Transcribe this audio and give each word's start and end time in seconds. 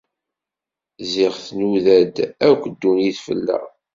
Ziɣ 1.11 1.33
tnuda-d 1.45 2.15
akk 2.49 2.63
ddunit 2.71 3.17
fell-aɣ. 3.25 3.63